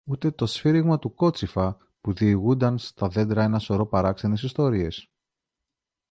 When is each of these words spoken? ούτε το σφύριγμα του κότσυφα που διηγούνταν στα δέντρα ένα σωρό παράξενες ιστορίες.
ούτε 0.05 0.31
το 0.31 0.45
σφύριγμα 0.45 0.99
του 0.99 1.13
κότσυφα 1.13 1.77
που 2.01 2.13
διηγούνταν 2.13 2.77
στα 2.77 3.07
δέντρα 3.07 3.43
ένα 3.43 3.59
σωρό 3.59 3.85
παράξενες 3.85 4.43
ιστορίες. 4.43 5.09